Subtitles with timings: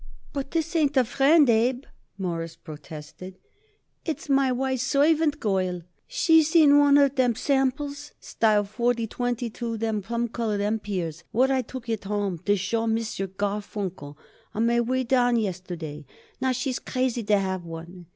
[0.33, 1.83] "But this ain't a friend, Abe,"
[2.17, 3.37] Morris protested.
[4.03, 5.83] "It's my wife's servant girl.
[6.07, 11.51] She seen one of them samples, style forty twenty two, them plum color Empires what
[11.51, 12.95] I took it home to show M.
[12.95, 14.17] Garfunkel
[14.55, 16.05] on my way down yesterday, and
[16.41, 18.07] now she's crazy to have one.